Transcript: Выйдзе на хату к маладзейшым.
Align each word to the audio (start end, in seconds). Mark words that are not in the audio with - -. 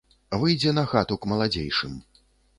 Выйдзе 0.43 0.73
на 0.77 0.85
хату 0.95 1.19
к 1.21 1.31
маладзейшым. 1.35 2.03